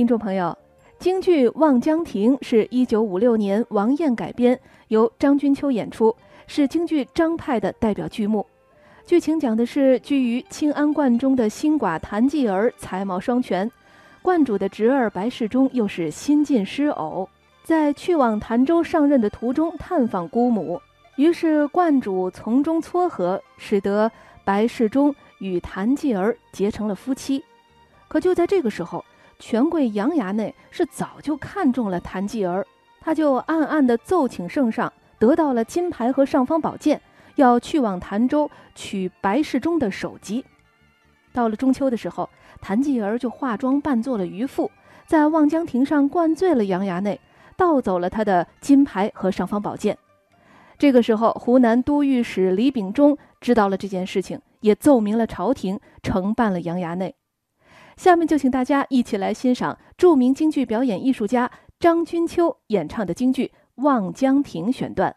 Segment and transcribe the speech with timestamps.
[0.00, 0.56] 听众朋友，
[0.98, 8.46] 京剧《望江亭》是一九五六年王燕改编，由张君秋演出，是京剧张派的代表剧目。
[9.04, 13.70] 剧情讲的是居于清安观中的新寡谭继儿才貌双全，
[14.22, 17.28] 观主的侄儿白世忠又是新晋失偶，
[17.62, 20.80] 在去往潭州上任的途中探访姑母，
[21.16, 24.10] 于是观主从中撮合，使得
[24.46, 27.44] 白世忠与谭继儿结成了夫妻。
[28.08, 29.04] 可就在这个时候，
[29.40, 32.64] 权贵杨衙内是早就看中了谭继儿，
[33.00, 37.00] 他就暗暗地奏请圣上，得到了金牌和尚方宝剑，
[37.36, 40.44] 要去往潭州取白世忠的首级。
[41.32, 42.28] 到了中秋的时候，
[42.60, 44.70] 谭继儿就化妆扮作了渔妇，
[45.06, 47.18] 在望江亭上灌醉了杨衙内，
[47.56, 49.96] 盗走了他的金牌和尚方宝剑。
[50.78, 57.14] 这个时候，湖南都御史李秉忠知道了这件事情，也奏明了朝廷，惩办了杨衙内。
[58.00, 65.14] 下面就请大家一起来欣赏著名京剧表演艺术家张君秋演唱的京剧《望江亭》选段。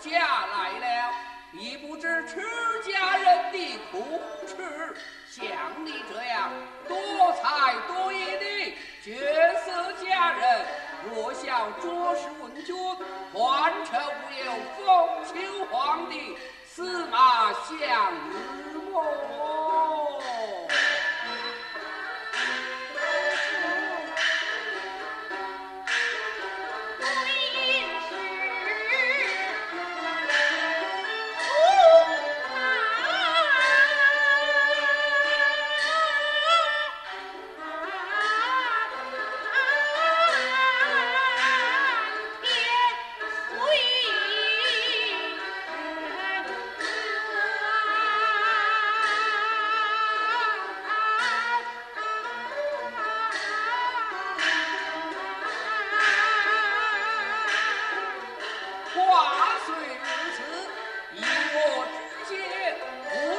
[0.00, 1.14] 嫁来了，
[1.52, 2.40] 已不知持
[2.90, 4.56] 家人的苦楚。
[5.30, 5.46] 像
[5.84, 6.50] 你这样
[6.88, 6.96] 多
[7.34, 10.66] 才多艺的绝色佳人，
[11.12, 12.74] 若想着实问君，
[13.32, 14.84] 还成没有风
[15.26, 18.12] 求皇帝司马相
[18.72, 19.67] 如么？
[62.28, 63.37] 姐，